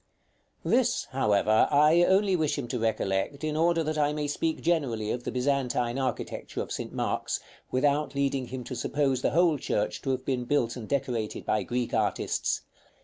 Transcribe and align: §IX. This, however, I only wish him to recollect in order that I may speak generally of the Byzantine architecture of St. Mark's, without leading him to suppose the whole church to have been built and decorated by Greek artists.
§IX. 0.67 0.71
This, 0.77 1.05
however, 1.11 1.67
I 1.69 2.03
only 2.05 2.35
wish 2.35 2.57
him 2.57 2.67
to 2.69 2.79
recollect 2.79 3.43
in 3.43 3.55
order 3.55 3.83
that 3.83 3.99
I 3.99 4.13
may 4.13 4.25
speak 4.27 4.59
generally 4.63 5.11
of 5.11 5.25
the 5.25 5.31
Byzantine 5.31 5.99
architecture 5.99 6.63
of 6.63 6.71
St. 6.71 6.91
Mark's, 6.91 7.39
without 7.69 8.15
leading 8.15 8.47
him 8.47 8.63
to 8.63 8.75
suppose 8.75 9.21
the 9.21 9.29
whole 9.29 9.59
church 9.59 10.01
to 10.01 10.09
have 10.09 10.25
been 10.25 10.45
built 10.45 10.75
and 10.75 10.89
decorated 10.89 11.45
by 11.45 11.61
Greek 11.61 11.93
artists. 11.93 12.61